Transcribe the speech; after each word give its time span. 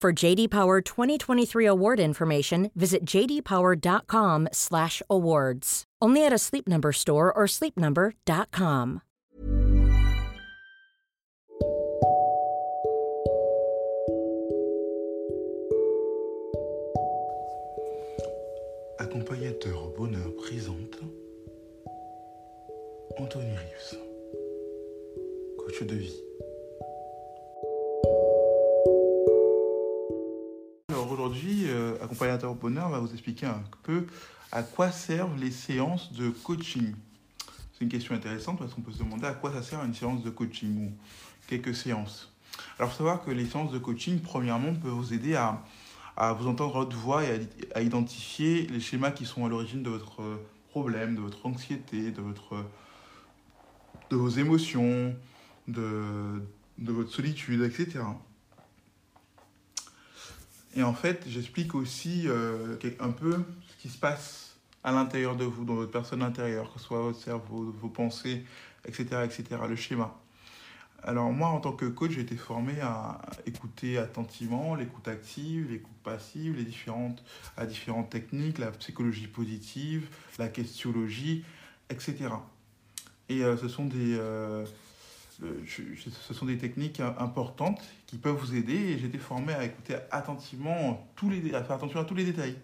For 0.00 0.14
JD 0.14 0.48
Power 0.48 0.80
2023 0.80 1.66
award 1.66 2.00
information, 2.00 2.70
visit 2.74 3.04
jdpower.com/awards. 3.04 5.84
Only 6.00 6.24
at 6.24 6.32
a 6.32 6.38
Sleep 6.38 6.66
Number 6.66 6.90
store 6.90 7.30
or 7.30 7.44
sleepnumber.com. 7.44 9.02
Accompagnateur 18.98 19.92
bonheur 19.98 20.34
présente 20.36 20.98
Anthony 23.18 23.50
Rives, 23.50 23.98
coach 25.58 25.82
de 25.86 25.94
vie. 25.94 26.16
Aujourd'hui, 31.20 31.64
euh, 31.66 32.02
Accompagnateur 32.02 32.54
bonheur 32.54 32.88
va 32.88 32.98
vous 32.98 33.12
expliquer 33.12 33.46
un 33.46 33.62
peu 33.82 34.06
à 34.52 34.62
quoi 34.62 34.90
servent 34.90 35.38
les 35.38 35.50
séances 35.50 36.12
de 36.12 36.30
coaching. 36.30 36.94
C'est 37.72 37.84
une 37.84 37.90
question 37.90 38.14
intéressante 38.14 38.58
parce 38.58 38.72
qu'on 38.72 38.80
peut 38.80 38.92
se 38.92 38.98
demander 38.98 39.26
à 39.26 39.34
quoi 39.34 39.52
ça 39.52 39.62
sert 39.62 39.84
une 39.84 39.94
séance 39.94 40.22
de 40.22 40.30
coaching 40.30 40.86
ou 40.86 40.92
quelques 41.46 41.74
séances. 41.74 42.32
Alors, 42.78 42.90
faut 42.90 42.96
savoir 42.96 43.22
que 43.22 43.30
les 43.30 43.46
séances 43.46 43.70
de 43.70 43.78
coaching, 43.78 44.20
premièrement, 44.20 44.74
peuvent 44.74 44.92
vous 44.92 45.12
aider 45.12 45.34
à, 45.34 45.62
à 46.16 46.32
vous 46.32 46.48
entendre 46.48 46.72
votre 46.72 46.96
voix 46.96 47.22
et 47.22 47.32
à, 47.74 47.78
à, 47.78 47.82
identifier 47.82 48.66
les 48.66 48.80
schémas 48.80 49.10
qui 49.10 49.26
sont 49.26 49.44
à 49.44 49.48
l'origine 49.48 49.82
de 49.82 49.90
votre 49.90 50.22
problème, 50.70 51.16
de 51.16 51.20
votre 51.20 51.44
anxiété, 51.44 52.10
de, 52.12 52.22
votre, 52.22 52.64
de 54.08 54.16
vos 54.16 54.30
émotions, 54.30 55.14
de, 55.68 56.42
de 56.78 56.92
votre 56.92 57.10
solitude, 57.10 57.62
etc. 57.62 58.00
Et 60.76 60.82
en 60.82 60.94
fait, 60.94 61.24
j'explique 61.26 61.74
aussi 61.74 62.24
euh, 62.26 62.76
un 63.00 63.10
peu 63.10 63.42
ce 63.68 63.82
qui 63.82 63.88
se 63.88 63.98
passe 63.98 64.56
à 64.84 64.92
l'intérieur 64.92 65.36
de 65.36 65.44
vous, 65.44 65.64
dans 65.64 65.74
votre 65.74 65.90
personne 65.90 66.22
intérieure, 66.22 66.72
que 66.72 66.78
ce 66.78 66.86
soit 66.86 67.02
votre 67.02 67.18
cerveau, 67.18 67.74
vos 67.80 67.88
pensées, 67.88 68.44
etc., 68.86 69.24
etc., 69.24 69.44
le 69.68 69.76
schéma. 69.76 70.16
Alors 71.02 71.32
moi, 71.32 71.48
en 71.48 71.60
tant 71.60 71.72
que 71.72 71.86
coach, 71.86 72.12
j'ai 72.12 72.20
été 72.20 72.36
formé 72.36 72.80
à 72.82 73.20
écouter 73.46 73.96
attentivement 73.98 74.74
l'écoute 74.74 75.08
active, 75.08 75.70
l'écoute 75.70 75.96
passive, 76.04 76.56
les 76.56 76.64
différentes, 76.64 77.22
à 77.56 77.64
différentes 77.64 78.10
techniques, 78.10 78.58
la 78.58 78.70
psychologie 78.70 79.26
positive, 79.26 80.08
la 80.38 80.48
questiologie, 80.48 81.42
etc. 81.88 82.28
Et 83.30 83.42
euh, 83.42 83.56
ce, 83.56 83.68
sont 83.68 83.86
des, 83.86 84.16
euh, 84.18 84.66
ce 85.66 86.34
sont 86.34 86.46
des 86.46 86.58
techniques 86.58 87.00
importantes 87.00 87.80
qui 88.06 88.18
peuvent 88.18 88.36
vous 88.36 88.54
aider 88.54 88.74
et 88.74 88.98
j'ai 88.98 89.06
été 89.06 89.18
formé 89.18 89.52
à 89.54 89.64
écouter 89.64 89.96
attentivement 90.10 91.06
tous 91.16 91.30
les, 91.30 91.54
à 91.54 91.62
faire 91.62 91.76
attention 91.76 92.00
à 92.00 92.04
tous 92.04 92.14
les 92.14 92.24
détails. 92.24 92.56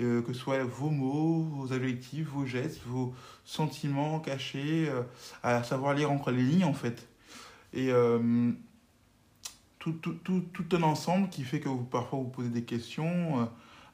Euh, 0.00 0.22
que 0.22 0.32
ce 0.32 0.38
soit 0.38 0.64
vos 0.64 0.88
mots, 0.88 1.42
vos 1.42 1.72
adjectifs, 1.72 2.26
vos 2.28 2.46
gestes, 2.46 2.80
vos 2.86 3.14
sentiments 3.44 4.20
cachés, 4.20 4.90
à 5.42 5.62
savoir 5.62 5.94
lire 5.94 6.10
entre 6.10 6.30
les 6.30 6.42
lignes 6.42 6.64
en 6.64 6.72
fait 6.72 7.06
et 7.72 7.90
euh, 7.90 8.52
tout, 9.78 9.92
tout, 9.92 10.68
un 10.72 10.82
ensemble 10.82 11.28
qui 11.28 11.42
fait 11.42 11.60
que 11.60 11.68
vous, 11.68 11.84
parfois 11.84 12.18
vous 12.18 12.28
posez 12.28 12.50
des 12.50 12.62
questions 12.62 13.40
euh, 13.40 13.44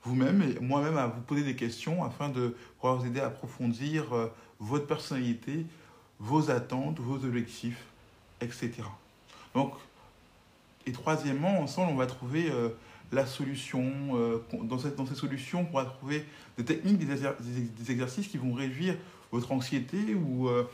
vous-même 0.03 0.43
et 0.43 0.61
moi-même 0.61 0.97
à 0.97 1.07
vous 1.07 1.21
poser 1.21 1.43
des 1.43 1.57
questions 1.57 2.05
afin 2.05 2.29
de 2.29 2.57
pouvoir 2.77 2.97
vous 2.97 3.07
aider 3.07 3.21
à 3.21 3.27
approfondir 3.27 4.13
euh, 4.13 4.27
votre 4.59 4.87
personnalité, 4.87 5.67
vos 6.21 6.51
attentes, 6.51 6.99
vos 6.99 7.25
objectifs, 7.25 7.85
etc. 8.41 8.73
Donc, 9.55 9.73
et 10.89 10.93
troisièmement, 10.93 11.61
ensemble, 11.61 11.93
on 11.93 11.97
va 11.97 12.07
trouver 12.07 12.51
euh, 12.51 12.71
la 13.13 13.27
solution. 13.27 13.85
Euh, 14.15 14.39
dans, 14.63 14.79
cette, 14.79 14.97
dans 14.97 15.05
ces 15.05 15.15
solutions, 15.15 15.61
on 15.61 15.65
pourra 15.67 15.85
trouver 15.85 16.25
des 16.57 16.65
techniques, 16.65 16.99
des, 16.99 17.91
exercices 17.91 18.29
qui 18.29 18.39
vont 18.39 18.55
réduire 18.55 18.95
votre 19.31 19.53
anxiété 19.53 20.15
ou 20.15 20.49
euh, 20.49 20.65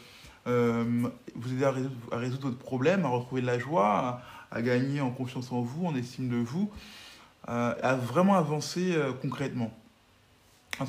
vous 1.35 1.53
aider 1.53 1.65
à 1.65 1.73
résoudre, 1.73 1.97
à 2.13 2.19
résoudre, 2.19 2.49
votre 2.49 2.59
problème, 2.59 3.05
à 3.05 3.09
retrouver 3.09 3.41
de 3.41 3.47
la 3.47 3.59
joie, 3.59 4.23
à, 4.53 4.63
gagner 4.63 5.01
en 5.01 5.11
confiance 5.11 5.51
en 5.51 5.63
vous, 5.63 5.85
en 5.85 5.97
estime 5.97 6.29
de 6.29 6.37
vous, 6.37 6.71
à 7.49 7.97
vraiment 7.97 8.37
avancer 8.37 8.97
concrètement. 9.21 9.77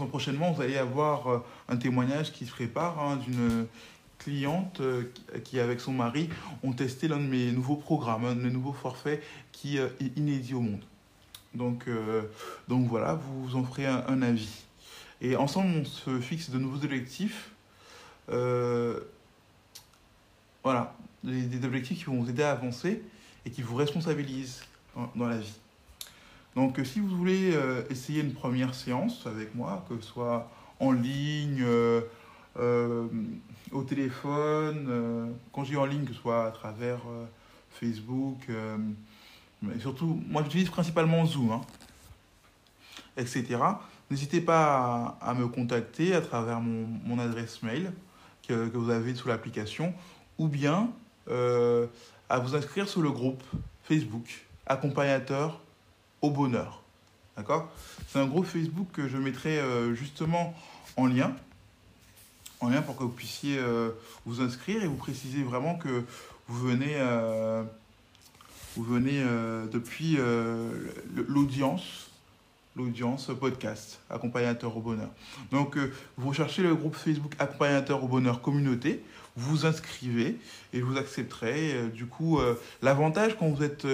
Prochainement, 0.09 0.51
vous 0.51 0.61
allez 0.61 0.77
avoir 0.77 1.43
un 1.67 1.77
témoignage 1.77 2.31
qui 2.31 2.45
se 2.45 2.51
prépare 2.51 2.99
hein, 2.99 3.17
d'une 3.17 3.65
cliente 4.17 4.81
euh, 4.81 5.03
qui, 5.43 5.59
avec 5.59 5.79
son 5.79 5.93
mari, 5.93 6.29
ont 6.63 6.73
testé 6.73 7.07
l'un 7.07 7.17
de 7.17 7.27
mes 7.27 7.51
nouveaux 7.51 7.75
programmes, 7.75 8.25
un 8.25 8.35
de 8.35 8.41
mes 8.41 8.51
nouveaux 8.51 8.73
forfaits 8.73 9.23
qui 9.51 9.77
est 9.77 10.17
inédit 10.17 10.53
au 10.53 10.61
monde. 10.61 10.83
Donc, 11.53 11.85
donc 12.67 12.85
voilà, 12.89 13.13
vous 13.13 13.55
en 13.55 13.63
ferez 13.63 13.85
un, 13.85 14.21
avis. 14.21 14.65
Et 15.21 15.37
ensemble, 15.37 15.69
on 15.77 15.85
se 15.85 16.19
fixe 16.19 16.49
de 16.49 16.57
nouveaux 16.57 16.83
objectifs. 16.83 17.51
Euh, 18.29 18.99
voilà, 20.63 20.95
des, 21.23 21.63
objectifs 21.63 21.99
qui 21.99 22.05
vont 22.05 22.21
vous 22.21 22.29
aider 22.29 22.43
à 22.43 22.51
avancer 22.51 23.03
et 23.45 23.51
qui 23.51 23.61
vous 23.61 23.75
responsabilisent 23.75 24.63
dans, 25.15 25.27
la 25.27 25.37
vie. 25.37 25.53
Donc, 26.55 26.79
si 26.83 26.99
vous 26.99 27.15
voulez 27.15 27.53
euh, 27.53 27.83
essayer 27.89 28.21
une 28.21 28.33
première 28.33 28.73
séance 28.73 29.27
avec 29.27 29.53
moi, 29.53 29.85
que 29.87 29.99
ce 29.99 30.07
soit 30.07 30.49
en 30.79 30.91
ligne, 30.91 31.61
euh, 31.61 32.01
euh, 32.57 33.07
au 33.75 33.83
téléphone, 33.83 34.87
euh, 34.89 35.27
quand 35.51 35.63
dis 35.63 35.77
en 35.77 35.85
ligne, 35.85 36.05
que 36.05 36.13
ce 36.13 36.19
soit 36.19 36.47
à 36.47 36.51
travers 36.51 36.99
euh, 37.09 37.25
Facebook, 37.71 38.47
mais 39.61 39.79
surtout, 39.79 40.21
moi 40.27 40.43
j'utilise 40.43 40.69
principalement 40.69 41.25
Zoom, 41.25 41.51
hein, 41.51 41.61
etc. 43.17 43.57
N'hésitez 44.09 44.39
pas 44.39 45.15
à, 45.19 45.29
à, 45.29 45.33
me 45.33 45.47
contacter 45.47 46.13
à 46.13 46.21
travers 46.21 46.61
mon, 46.61 46.87
mon 47.03 47.19
adresse 47.19 47.63
mail 47.63 47.91
que, 48.47 48.67
que, 48.67 48.77
vous 48.77 48.91
avez 48.91 49.15
sous 49.15 49.27
l'application 49.27 49.93
ou 50.37 50.47
bien 50.47 50.89
euh, 51.29 51.87
à 52.29 52.39
vous 52.39 52.55
inscrire 52.55 52.87
sur 52.87 53.01
le 53.01 53.11
groupe 53.11 53.43
Facebook 53.83 54.45
accompagnateur 54.67 55.59
au 56.21 56.29
bonheur. 56.29 56.83
D'accord? 57.37 57.69
C'est 58.07 58.19
un 58.19 58.27
groupe 58.27 58.45
Facebook 58.45 58.87
que 58.93 59.07
je 59.07 59.17
mettrai 59.17 59.59
euh, 59.59 59.93
justement 59.95 60.53
en 60.97 61.07
lien. 61.07 61.35
En 62.61 62.69
lien 62.69 62.81
pour 62.81 62.95
que 62.95 63.03
vous 63.03 63.09
puissiez 63.09 63.57
euh, 63.57 63.91
vous 64.25 64.41
inscrire 64.41 64.83
et 64.83 64.87
vous 64.87 64.95
préciser 64.95 65.43
vraiment 65.43 65.75
que 65.75 66.03
vous 66.47 66.67
venez, 66.67 66.95
euh, 66.95 67.63
vous 68.75 68.83
venez 68.83 69.23
depuis 69.71 70.17
l'audience 71.27 72.11
l'audience 72.77 73.31
podcast 73.39 74.01
accompagnateur 74.09 74.75
au 74.75 74.81
bonheur. 74.81 75.09
Donc 75.49 75.77
vous 76.17 76.27
recherchez 76.27 76.61
le 76.61 76.75
groupe 76.75 76.95
Facebook 76.95 77.33
accompagnateur 77.39 78.03
au 78.03 78.07
bonheur 78.09 78.41
communauté, 78.41 79.01
vous 79.37 79.65
inscrivez 79.65 80.37
et 80.73 80.79
je 80.79 80.83
vous 80.83 80.97
accepterai. 80.97 81.87
du 81.93 82.05
coup, 82.05 82.39
l'avantage 82.81 83.37
quand 83.37 83.47
vous 83.47 83.63
êtes 83.63 83.87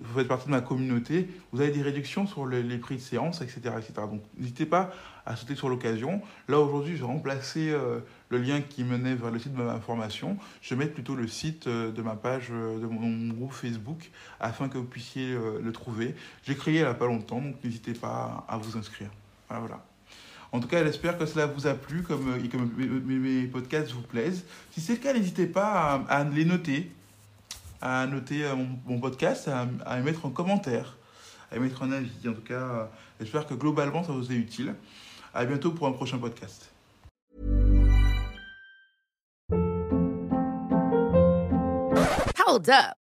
vous 0.00 0.18
faites 0.18 0.28
partie 0.28 0.46
de 0.46 0.50
ma 0.50 0.60
communauté, 0.60 1.28
vous 1.52 1.60
avez 1.60 1.70
des 1.70 1.82
réductions 1.82 2.26
sur 2.26 2.46
les, 2.46 2.78
prix 2.78 2.96
de 2.96 3.00
séance, 3.00 3.42
etc. 3.42 3.60
etc. 3.78 3.92
Donc 4.10 4.22
n'hésitez 4.38 4.66
pas 4.66 4.90
à 5.26 5.36
sauter 5.36 5.54
sur 5.54 5.68
l'occasion. 5.68 6.22
Là 6.48 6.58
aujourd'hui, 6.58 6.96
je 6.96 7.02
vais 7.02 7.06
remplacer 7.06 7.70
euh, 7.70 8.00
le 8.30 8.38
lien 8.38 8.60
qui 8.62 8.84
menait 8.84 9.14
vers 9.14 9.30
le 9.30 9.38
site 9.38 9.52
de 9.52 9.62
ma 9.62 9.80
formation. 9.80 10.38
Je 10.62 10.74
vais 10.74 10.84
mettre 10.84 10.94
plutôt 10.94 11.14
le 11.14 11.26
site 11.26 11.66
euh, 11.66 11.90
de 11.90 12.00
ma 12.00 12.14
page, 12.14 12.48
euh, 12.50 12.80
de 12.80 12.86
mon, 12.86 13.34
groupe 13.34 13.52
Facebook, 13.52 14.10
afin 14.38 14.68
que 14.68 14.78
vous 14.78 14.84
puissiez 14.84 15.32
euh, 15.32 15.60
le 15.60 15.72
trouver. 15.72 16.14
J'ai 16.44 16.54
créé 16.54 16.74
il 16.74 16.80
n'y 16.80 16.86
a 16.86 16.94
pas 16.94 17.06
longtemps, 17.06 17.40
donc 17.40 17.56
n'hésitez 17.62 17.92
pas 17.92 18.46
à 18.48 18.56
vous 18.56 18.78
inscrire. 18.78 19.10
Voilà, 19.48 19.66
voilà. 19.66 19.84
En 20.52 20.60
tout 20.60 20.68
cas, 20.68 20.84
j'espère 20.84 21.18
que 21.18 21.26
cela 21.26 21.46
vous 21.46 21.66
a 21.66 21.74
plu, 21.74 22.02
comme, 22.02 22.36
et 22.42 22.48
que 22.48 22.56
mes, 22.56 23.46
podcasts 23.46 23.92
vous 23.92 24.02
plaisent. 24.02 24.44
Si 24.72 24.80
c'est 24.80 24.94
le 24.94 24.98
cas, 24.98 25.12
n'hésitez 25.12 25.46
pas 25.46 26.04
à 26.08 26.24
les 26.24 26.44
noter, 26.44 26.90
à 27.80 28.06
noter 28.06 28.44
euh, 28.44 28.54
mon, 28.86 29.00
podcast, 29.00 29.48
à, 29.48 29.66
à 29.86 30.00
mettre 30.00 30.26
en 30.26 30.30
commentaire, 30.30 30.96
à 31.50 31.58
mettre 31.58 31.82
un 31.82 31.92
avis. 31.92 32.28
En 32.28 32.32
tout 32.32 32.42
cas, 32.42 32.54
euh, 32.54 32.84
j'espère 33.20 33.46
que 33.46 33.54
globalement, 33.54 34.04
ça 34.04 34.12
vous 34.12 34.30
est 34.30 34.36
utile. 34.36 34.74
À 35.32 35.44
bientôt 35.44 35.70
pour 35.70 35.86
un 35.86 35.92
prochain 35.92 36.18
podcast. 36.18 36.70
Hold 42.46 42.68
up. 42.68 43.09